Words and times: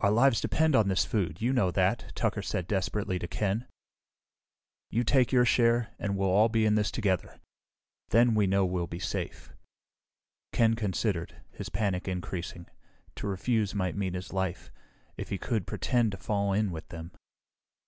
"Our 0.00 0.10
lives 0.10 0.40
depend 0.40 0.74
on 0.74 0.88
this 0.88 1.04
food, 1.04 1.40
you 1.40 1.52
know 1.52 1.70
that," 1.70 2.10
Tucker 2.16 2.42
said 2.42 2.66
desperately 2.66 3.20
to 3.20 3.28
Ken. 3.28 3.68
"You 4.90 5.04
take 5.04 5.30
your 5.30 5.44
share, 5.44 5.94
and 5.96 6.16
we'll 6.16 6.28
all 6.28 6.48
be 6.48 6.66
in 6.66 6.74
this 6.74 6.90
together. 6.90 7.38
Then 8.08 8.34
we 8.34 8.48
know 8.48 8.66
we'll 8.66 8.88
be 8.88 8.98
safe." 8.98 9.52
Ken 10.52 10.74
considered, 10.74 11.40
his 11.52 11.68
panic 11.68 12.08
increasing. 12.08 12.66
To 13.14 13.28
refuse 13.28 13.76
might 13.76 13.94
mean 13.96 14.14
his 14.14 14.32
life. 14.32 14.72
If 15.16 15.28
he 15.28 15.38
could 15.38 15.68
pretend 15.68 16.10
to 16.10 16.18
fall 16.18 16.52
in 16.52 16.72
with 16.72 16.88
them.... 16.88 17.12